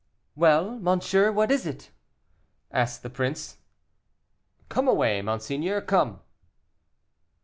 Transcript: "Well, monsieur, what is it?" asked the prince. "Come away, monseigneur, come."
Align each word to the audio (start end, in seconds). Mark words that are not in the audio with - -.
"Well, 0.35 0.79
monsieur, 0.79 1.31
what 1.31 1.51
is 1.51 1.67
it?" 1.67 1.91
asked 2.71 3.03
the 3.03 3.09
prince. 3.11 3.57
"Come 4.67 4.87
away, 4.87 5.21
monseigneur, 5.21 5.79
come." 5.79 6.21